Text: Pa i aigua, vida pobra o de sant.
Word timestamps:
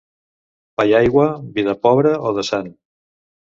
Pa 0.79 0.85
i 0.91 0.95
aigua, 1.01 1.27
vida 1.59 1.77
pobra 1.85 2.17
o 2.31 2.35
de 2.41 2.49
sant. 2.51 2.75